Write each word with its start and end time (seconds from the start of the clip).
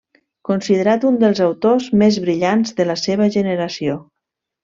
Considerat 0.47 1.03
un 1.09 1.19
dels 1.23 1.41
autors 1.49 1.91
més 2.03 2.17
brillants 2.25 2.73
de 2.81 2.89
la 2.93 2.97
seva 3.05 3.31
generació. 3.39 4.01